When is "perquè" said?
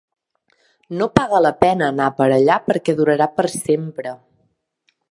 2.71-2.97